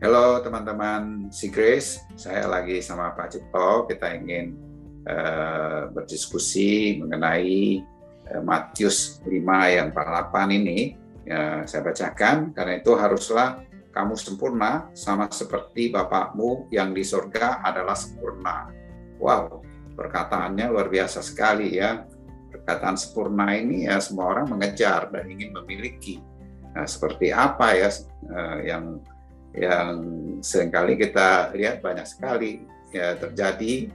Halo 0.00 0.40
teman-teman 0.40 1.28
si 1.28 1.52
Grace, 1.52 2.00
saya 2.16 2.48
lagi 2.48 2.80
sama 2.80 3.12
Pak 3.12 3.36
Cipto. 3.36 3.84
Kita 3.84 4.08
ingin 4.16 4.56
uh, 5.04 5.92
berdiskusi 5.92 6.96
mengenai 6.96 7.84
uh, 8.32 8.40
Matius 8.40 9.20
5 9.28 9.28
ayat 9.44 9.92
48 9.92 10.56
ini. 10.56 10.96
Ya, 11.28 11.68
saya 11.68 11.84
bacakan, 11.84 12.56
karena 12.56 12.80
itu 12.80 12.96
haruslah 12.96 13.60
kamu 13.92 14.16
sempurna 14.16 14.88
sama 14.96 15.28
seperti 15.28 15.92
Bapakmu 15.92 16.72
yang 16.72 16.96
di 16.96 17.04
surga 17.04 17.60
adalah 17.60 17.92
sempurna. 17.92 18.72
Wow, 19.20 19.60
perkataannya 20.00 20.64
luar 20.72 20.88
biasa 20.88 21.20
sekali 21.20 21.76
ya. 21.76 22.08
Perkataan 22.48 22.96
sempurna 22.96 23.52
ini 23.52 23.84
ya 23.84 24.00
semua 24.00 24.32
orang 24.32 24.48
mengejar 24.48 25.12
dan 25.12 25.28
ingin 25.28 25.52
memiliki. 25.60 26.24
Nah, 26.72 26.88
seperti 26.88 27.36
apa 27.36 27.76
ya 27.76 27.92
uh, 28.32 28.64
yang 28.64 29.04
yang 29.54 29.94
sering 30.40 30.70
kali 30.70 30.94
kita 30.94 31.50
lihat 31.54 31.82
banyak 31.82 32.06
sekali 32.06 32.64
ya 32.94 33.18
terjadi 33.18 33.90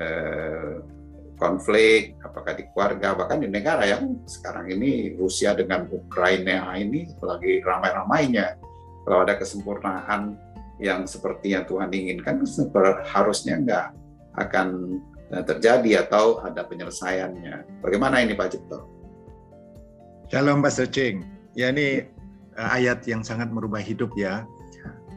eh, 0.00 0.72
konflik 1.36 2.16
apakah 2.22 2.54
di 2.56 2.64
keluarga 2.72 3.12
bahkan 3.12 3.42
di 3.42 3.48
negara 3.50 3.84
yang 3.84 4.22
sekarang 4.24 4.70
ini 4.70 5.18
Rusia 5.18 5.52
dengan 5.52 5.90
Ukraina 5.90 6.72
ini 6.78 7.10
lagi 7.20 7.60
ramai-ramainya. 7.60 8.56
Kalau 9.04 9.20
ada 9.20 9.36
kesempurnaan 9.36 10.40
yang 10.80 11.04
seperti 11.04 11.52
yang 11.52 11.68
Tuhan 11.68 11.92
inginkan 11.92 12.40
harusnya 13.04 13.60
nggak 13.60 13.86
akan 14.40 14.68
eh, 15.30 15.44
terjadi 15.44 16.08
atau 16.08 16.40
ada 16.40 16.64
penyelesaiannya. 16.64 17.84
Bagaimana 17.84 18.24
ini 18.24 18.32
Pak 18.32 18.48
Cipto? 18.56 18.88
Shalom 20.32 20.64
Pak 20.64 20.72
Sucing 20.72 21.20
ya 21.52 21.68
ini 21.70 22.02
eh, 22.56 22.68
ayat 22.80 23.04
yang 23.04 23.20
sangat 23.20 23.52
merubah 23.52 23.84
hidup 23.84 24.16
ya 24.16 24.48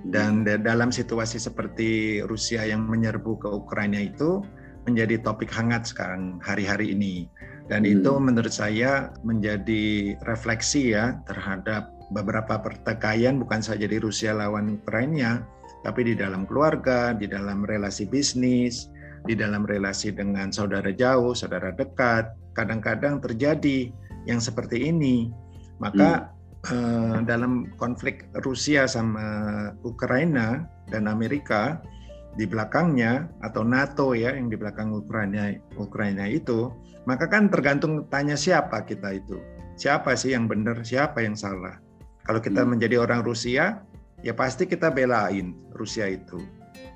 dan 0.07 0.47
dalam 0.47 0.87
situasi 0.87 1.35
seperti 1.35 2.21
Rusia 2.23 2.63
yang 2.63 2.87
menyerbu 2.87 3.43
ke 3.43 3.47
Ukraina 3.51 3.99
itu 3.99 4.39
menjadi 4.87 5.19
topik 5.19 5.51
hangat 5.51 5.91
sekarang 5.91 6.39
hari-hari 6.39 6.95
ini. 6.95 7.27
Dan 7.67 7.83
hmm. 7.83 7.99
itu 7.99 8.11
menurut 8.15 8.53
saya 8.55 9.11
menjadi 9.27 10.15
refleksi 10.23 10.95
ya 10.95 11.19
terhadap 11.27 11.91
beberapa 12.15 12.55
pertikaian 12.63 13.35
bukan 13.35 13.59
saja 13.59 13.83
di 13.83 13.99
Rusia 13.99 14.31
lawan 14.31 14.79
Ukraina, 14.79 15.43
tapi 15.83 16.07
di 16.07 16.15
dalam 16.15 16.47
keluarga, 16.47 17.11
di 17.11 17.27
dalam 17.27 17.67
relasi 17.67 18.07
bisnis, 18.07 18.87
di 19.27 19.35
dalam 19.35 19.67
relasi 19.67 20.15
dengan 20.15 20.55
saudara 20.55 20.87
jauh, 20.95 21.35
saudara 21.35 21.75
dekat, 21.75 22.31
kadang-kadang 22.55 23.19
terjadi 23.19 23.91
yang 24.23 24.39
seperti 24.39 24.87
ini. 24.87 25.27
Maka 25.83 26.31
hmm 26.31 26.36
Eh, 26.67 27.17
dalam 27.23 27.71
konflik 27.79 28.27
Rusia 28.43 28.91
sama 28.91 29.23
Ukraina 29.87 30.67
dan 30.91 31.07
Amerika 31.07 31.79
di 32.35 32.43
belakangnya 32.43 33.31
atau 33.39 33.63
NATO 33.63 34.11
ya 34.11 34.35
yang 34.35 34.51
di 34.51 34.59
belakang 34.59 34.91
Ukraina 34.91 35.55
Ukraina 35.79 36.27
itu 36.27 36.67
maka 37.07 37.31
kan 37.31 37.47
tergantung 37.47 38.03
tanya 38.11 38.35
siapa 38.35 38.83
kita 38.83 39.15
itu. 39.15 39.39
Siapa 39.79 40.11
sih 40.19 40.35
yang 40.35 40.51
benar 40.51 40.83
siapa 40.83 41.23
yang 41.23 41.39
salah? 41.39 41.79
Kalau 42.27 42.43
kita 42.43 42.67
hmm. 42.67 42.75
menjadi 42.75 42.99
orang 42.99 43.23
Rusia 43.23 43.79
ya 44.19 44.35
pasti 44.35 44.67
kita 44.67 44.91
belain 44.91 45.55
Rusia 45.71 46.11
itu. 46.11 46.43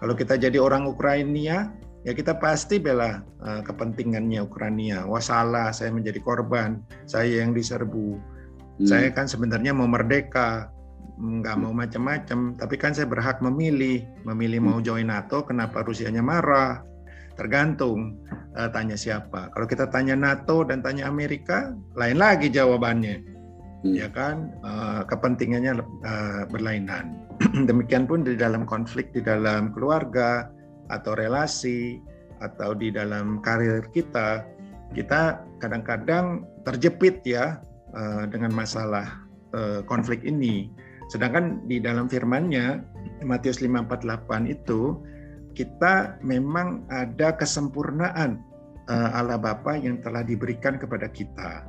Kalau 0.03 0.19
kita 0.19 0.35
jadi 0.35 0.59
orang 0.59 0.83
Ukraina 0.83 1.71
ya 2.03 2.11
kita 2.11 2.43
pasti 2.43 2.75
bela 2.75 3.23
uh, 3.39 3.63
kepentingannya 3.63 4.43
Ukraina. 4.43 5.07
Wah 5.07 5.23
salah 5.23 5.71
saya 5.71 5.95
menjadi 5.95 6.19
korban 6.19 6.83
saya 7.07 7.39
yang 7.39 7.55
diserbu 7.55 8.19
Hmm. 8.79 8.87
Saya 8.87 9.07
kan 9.11 9.27
sebenarnya 9.27 9.75
mau 9.75 9.89
merdeka, 9.89 10.71
nggak 11.21 11.55
mau 11.61 11.73
macam-macam, 11.75 12.57
tapi 12.57 12.75
kan 12.81 12.97
saya 12.97 13.05
berhak 13.05 13.43
memilih, 13.45 14.01
memilih 14.25 14.59
mau 14.63 14.77
hmm. 14.81 14.85
join 14.85 15.07
NATO, 15.07 15.45
kenapa 15.45 15.85
Rusianya 15.85 16.23
marah? 16.25 16.81
Tergantung 17.37 18.21
uh, 18.57 18.69
tanya 18.73 18.97
siapa. 18.97 19.49
Kalau 19.53 19.65
kita 19.69 19.87
tanya 19.89 20.17
NATO 20.17 20.65
dan 20.65 20.81
tanya 20.81 21.07
Amerika, 21.07 21.73
lain 21.93 22.17
lagi 22.17 22.49
jawabannya, 22.49 23.21
hmm. 23.85 23.93
ya 23.95 24.09
kan? 24.09 24.49
Uh, 24.65 25.01
kepentingannya 25.05 25.81
uh, 26.05 26.43
berlainan. 26.49 27.21
Demikian 27.69 28.09
pun 28.09 28.25
di 28.25 28.33
dalam 28.33 28.65
konflik 28.65 29.13
di 29.13 29.21
dalam 29.21 29.73
keluarga 29.73 30.49
atau 30.89 31.13
relasi 31.15 32.01
atau 32.41 32.73
di 32.73 32.89
dalam 32.89 33.39
karir 33.45 33.85
kita, 33.93 34.43
kita 34.97 35.45
kadang-kadang 35.61 36.43
terjepit 36.65 37.21
ya 37.23 37.61
uh, 37.95 38.23
dengan 38.27 38.51
masalah 38.51 39.23
uh, 39.55 39.81
konflik 39.85 40.23
ini. 40.23 40.71
Sedangkan 41.11 41.67
di 41.67 41.83
dalam 41.83 42.07
firman-Nya 42.07 42.79
Matius 43.27 43.59
5:48 43.59 44.47
itu 44.47 44.99
kita 45.51 46.15
memang 46.23 46.87
ada 46.87 47.35
kesempurnaan 47.35 48.39
uh, 48.87 49.09
Allah 49.11 49.37
Bapa 49.37 49.75
yang 49.75 49.99
telah 49.99 50.23
diberikan 50.23 50.79
kepada 50.79 51.11
kita. 51.11 51.67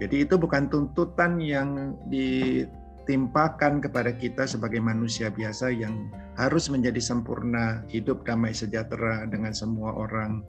Jadi 0.00 0.24
itu 0.24 0.40
bukan 0.40 0.72
tuntutan 0.72 1.36
yang 1.36 2.00
ditimpakan 2.08 3.84
kepada 3.84 4.16
kita 4.16 4.48
sebagai 4.48 4.80
manusia 4.80 5.28
biasa 5.28 5.68
yang 5.76 6.08
harus 6.40 6.72
menjadi 6.72 6.96
sempurna, 7.04 7.84
hidup 7.92 8.24
damai 8.24 8.56
sejahtera 8.56 9.28
dengan 9.28 9.52
semua 9.52 9.92
orang, 9.92 10.40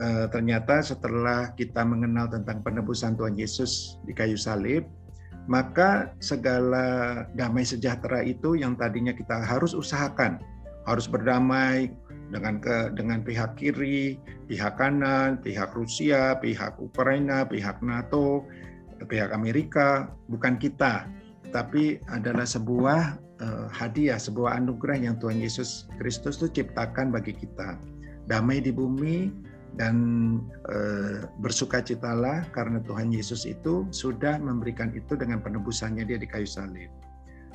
Eh, 0.00 0.26
ternyata 0.32 0.80
setelah 0.80 1.52
kita 1.60 1.84
mengenal 1.84 2.32
tentang 2.32 2.64
penebusan 2.64 3.20
Tuhan 3.20 3.36
Yesus 3.36 4.00
di 4.08 4.16
kayu 4.16 4.32
salib, 4.32 4.88
maka 5.44 6.16
segala 6.24 7.28
damai 7.36 7.68
sejahtera 7.68 8.24
itu 8.24 8.56
yang 8.56 8.80
tadinya 8.80 9.12
kita 9.12 9.44
harus 9.44 9.76
usahakan, 9.76 10.40
harus 10.88 11.04
berdamai 11.04 11.92
dengan 12.32 12.64
ke 12.64 12.96
dengan 12.96 13.20
pihak 13.20 13.60
kiri, 13.60 14.16
pihak 14.48 14.80
kanan, 14.80 15.36
pihak 15.44 15.68
Rusia, 15.76 16.32
pihak 16.40 16.80
Ukraina, 16.80 17.44
pihak 17.44 17.84
NATO, 17.84 18.48
pihak 19.04 19.36
Amerika, 19.36 20.08
bukan 20.32 20.56
kita, 20.56 21.04
tapi 21.52 22.00
adalah 22.08 22.48
sebuah 22.48 23.20
uh, 23.44 23.68
hadiah, 23.68 24.16
sebuah 24.16 24.56
anugerah 24.64 25.12
yang 25.12 25.20
Tuhan 25.20 25.44
Yesus 25.44 25.92
Kristus 26.00 26.40
itu 26.40 26.64
ciptakan 26.64 27.12
bagi 27.12 27.36
kita. 27.36 27.76
Damai 28.24 28.64
di 28.64 28.72
bumi, 28.72 29.49
dan 29.78 29.96
e, 30.66 30.78
bersukacitalah 31.38 32.50
karena 32.50 32.82
Tuhan 32.82 33.14
Yesus 33.14 33.46
itu 33.46 33.86
sudah 33.94 34.38
memberikan 34.42 34.90
itu 34.94 35.14
dengan 35.14 35.38
penebusannya 35.38 36.02
dia 36.06 36.18
di 36.18 36.26
kayu 36.26 36.48
salib. 36.48 36.90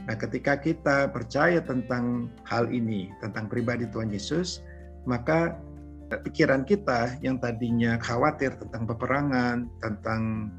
Nah, 0.06 0.16
ketika 0.16 0.60
kita 0.60 1.10
percaya 1.10 1.60
tentang 1.64 2.30
hal 2.46 2.70
ini, 2.70 3.10
tentang 3.20 3.50
pribadi 3.50 3.90
Tuhan 3.90 4.14
Yesus, 4.14 4.62
maka 5.10 5.58
pikiran 6.12 6.64
kita 6.64 7.18
yang 7.26 7.42
tadinya 7.42 7.98
khawatir 7.98 8.54
tentang 8.62 8.86
peperangan, 8.86 9.66
tentang 9.82 10.54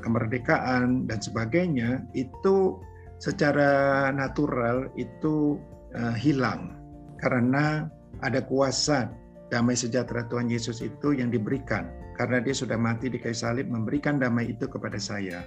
kemerdekaan 0.00 1.04
dan 1.04 1.18
sebagainya 1.20 2.00
itu 2.16 2.80
secara 3.18 4.08
natural 4.14 4.88
itu 4.94 5.58
uh, 5.92 6.14
hilang 6.14 6.78
karena 7.18 7.90
ada 8.22 8.40
kuasa 8.46 9.10
damai 9.48 9.76
sejahtera 9.76 10.28
Tuhan 10.28 10.52
Yesus 10.52 10.84
itu 10.84 11.16
yang 11.16 11.32
diberikan 11.32 11.88
karena 12.16 12.42
dia 12.42 12.52
sudah 12.52 12.76
mati 12.76 13.08
di 13.08 13.16
kayu 13.16 13.36
salib 13.36 13.68
memberikan 13.70 14.20
damai 14.20 14.52
itu 14.52 14.68
kepada 14.68 15.00
saya. 15.00 15.46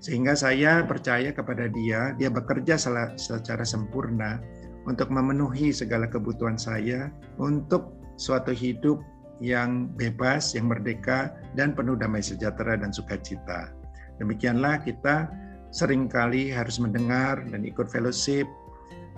Sehingga 0.00 0.32
saya 0.32 0.80
percaya 0.88 1.28
kepada 1.28 1.68
dia, 1.68 2.16
dia 2.16 2.32
bekerja 2.32 2.80
secara 3.20 3.64
sempurna 3.68 4.40
untuk 4.88 5.12
memenuhi 5.12 5.76
segala 5.76 6.08
kebutuhan 6.08 6.56
saya 6.56 7.12
untuk 7.36 7.92
suatu 8.16 8.52
hidup 8.52 8.96
yang 9.40 9.92
bebas, 9.96 10.52
yang 10.56 10.68
merdeka, 10.68 11.32
dan 11.56 11.72
penuh 11.72 11.96
damai 11.96 12.20
sejahtera 12.20 12.76
dan 12.76 12.92
sukacita. 12.92 13.72
Demikianlah 14.20 14.84
kita 14.84 15.28
sering 15.72 16.08
kali 16.08 16.52
harus 16.52 16.76
mendengar 16.76 17.40
dan 17.48 17.64
ikut 17.64 17.88
fellowship, 17.88 18.44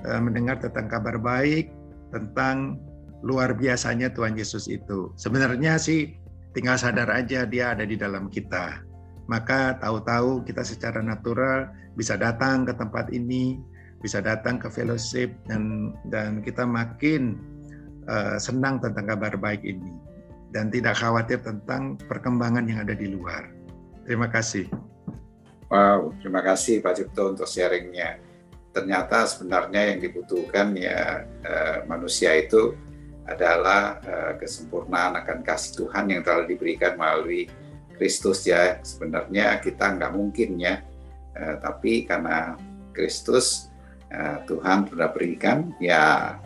eh, 0.07 0.21
mendengar 0.23 0.63
tentang 0.63 0.87
kabar 0.87 1.19
baik, 1.19 1.75
tentang 2.15 2.79
luar 3.23 3.55
biasanya 3.55 4.11
Tuhan 4.11 4.35
Yesus 4.35 4.67
itu. 4.67 5.15
Sebenarnya 5.15 5.79
sih 5.79 6.15
tinggal 6.53 6.77
sadar 6.77 7.09
aja 7.09 7.49
dia 7.49 7.73
ada 7.73 7.87
di 7.87 7.97
dalam 7.97 8.29
kita. 8.29 8.83
Maka 9.31 9.79
tahu-tahu 9.79 10.43
kita 10.45 10.67
secara 10.67 11.01
natural 11.01 11.71
bisa 11.95 12.19
datang 12.19 12.67
ke 12.67 12.75
tempat 12.75 13.09
ini, 13.15 13.63
bisa 14.03 14.19
datang 14.19 14.59
ke 14.59 14.69
fellowship 14.69 15.33
dan 15.47 15.95
dan 16.11 16.43
kita 16.43 16.67
makin 16.67 17.39
uh, 18.11 18.37
senang 18.37 18.83
tentang 18.83 19.07
kabar 19.07 19.39
baik 19.39 19.63
ini 19.63 19.95
dan 20.53 20.69
tidak 20.69 20.99
khawatir 21.01 21.41
tentang 21.41 21.97
perkembangan 22.11 22.67
yang 22.69 22.85
ada 22.85 22.93
di 22.93 23.09
luar. 23.15 23.49
Terima 24.05 24.29
kasih. 24.29 24.69
Wow, 25.73 26.13
terima 26.21 26.45
kasih 26.45 26.85
Pak 26.85 27.01
Cipto 27.01 27.33
untuk 27.33 27.49
sharingnya. 27.49 28.21
Ternyata 28.77 29.25
sebenarnya 29.25 29.95
yang 29.95 29.99
dibutuhkan 30.05 30.77
ya 30.77 31.25
uh, 31.25 31.77
manusia 31.89 32.37
itu 32.37 32.77
adalah 33.27 34.03
uh, 34.03 34.33
kesempurnaan 34.39 35.19
akan 35.23 35.47
kasih 35.47 35.87
Tuhan 35.87 36.11
yang 36.11 36.23
telah 36.27 36.45
diberikan 36.47 36.99
melalui 36.99 37.47
Kristus 37.95 38.43
ya. 38.47 38.83
Sebenarnya 38.83 39.63
kita 39.63 39.95
nggak 39.95 40.13
mungkin 40.13 40.59
ya. 40.59 40.83
Uh, 41.33 41.57
tapi 41.63 42.05
karena 42.05 42.59
Kristus 42.91 43.71
uh, 44.11 44.43
Tuhan 44.45 44.91
sudah 44.91 45.09
berikan 45.15 45.73
ya 45.79 46.37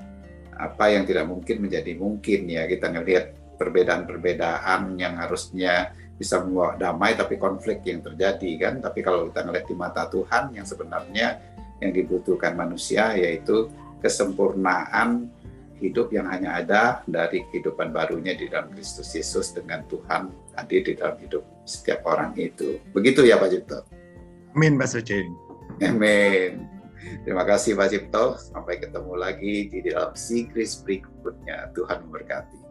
apa 0.57 0.85
yang 0.89 1.05
tidak 1.05 1.29
mungkin 1.29 1.65
menjadi 1.65 1.93
mungkin 1.97 2.41
ya. 2.49 2.69
Kita 2.69 2.93
ngelihat 2.93 3.57
perbedaan-perbedaan 3.57 5.01
yang 5.01 5.17
harusnya 5.17 5.97
bisa 6.17 6.41
membawa 6.41 6.77
damai 6.81 7.17
tapi 7.17 7.41
konflik 7.41 7.85
yang 7.89 8.05
terjadi 8.05 8.69
kan. 8.69 8.75
Tapi 8.85 9.01
kalau 9.01 9.29
kita 9.33 9.45
ngelihat 9.49 9.67
di 9.69 9.77
mata 9.77 10.09
Tuhan 10.13 10.53
yang 10.53 10.69
sebenarnya 10.69 11.41
yang 11.81 11.93
dibutuhkan 11.93 12.57
manusia 12.57 13.13
yaitu 13.17 13.69
kesempurnaan 14.01 15.29
hidup 15.81 16.13
yang 16.13 16.27
hanya 16.29 16.61
ada 16.61 16.83
dari 17.05 17.45
kehidupan 17.53 17.93
barunya 17.93 18.33
di 18.33 18.49
dalam 18.49 18.73
Kristus 18.73 19.13
Yesus 19.13 19.53
dengan 19.53 19.85
Tuhan 19.87 20.33
hadir 20.57 20.83
di 20.85 20.93
dalam 20.97 21.17
hidup 21.21 21.45
setiap 21.69 22.03
orang 22.09 22.33
itu. 22.37 22.81
Begitu 22.97 23.29
ya 23.29 23.37
Pak 23.37 23.51
Cipto. 23.53 23.79
Amin 24.57 24.81
Pak 24.81 24.89
Suci. 24.89 25.21
Amin. 25.85 26.65
Terima 27.23 27.45
kasih 27.45 27.77
Pak 27.77 27.89
Cipto. 27.93 28.41
Sampai 28.41 28.81
ketemu 28.81 29.15
lagi 29.15 29.69
di 29.69 29.85
dalam 29.87 30.17
Sigris 30.17 30.81
berikutnya. 30.83 31.71
Tuhan 31.77 32.09
memberkati. 32.09 32.66